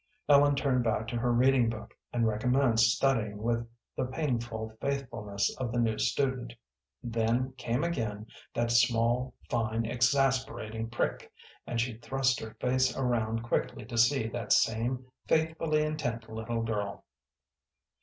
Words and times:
Ellen 0.27 0.55
turned 0.55 0.83
back 0.83 1.07
to 1.09 1.17
her 1.17 1.31
reading 1.31 1.69
book, 1.69 1.95
and 2.11 2.25
recommenced 2.25 2.95
studying 2.95 3.37
with 3.37 3.69
the 3.95 4.05
painful 4.05 4.75
faithfulness 4.81 5.55
of 5.59 5.71
the 5.71 5.77
new 5.79 5.99
student; 5.99 6.53
then 7.03 7.51
came 7.51 7.83
again 7.83 8.25
that 8.55 8.71
small, 8.71 9.35
fine, 9.47 9.85
exasperating 9.85 10.89
prick, 10.89 11.31
and 11.67 11.79
she 11.79 11.97
thrust 11.99 12.39
her 12.39 12.55
face 12.55 12.97
around 12.97 13.43
quickly 13.43 13.85
to 13.85 13.97
see 13.99 14.25
that 14.29 14.51
same 14.53 15.05
faithfully 15.27 15.83
intent 15.83 16.27
little 16.27 16.63
girl. 16.63 17.03